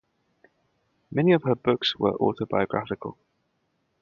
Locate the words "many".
1.11-1.31